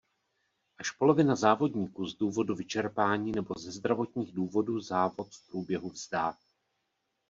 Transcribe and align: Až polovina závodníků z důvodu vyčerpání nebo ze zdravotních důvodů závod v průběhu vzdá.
Až 0.77 0.91
polovina 0.91 1.35
závodníků 1.35 2.05
z 2.05 2.17
důvodu 2.17 2.55
vyčerpání 2.55 3.31
nebo 3.31 3.53
ze 3.57 3.71
zdravotních 3.71 4.31
důvodů 4.31 4.79
závod 4.79 5.35
v 5.35 5.47
průběhu 5.51 5.89
vzdá. 5.89 6.37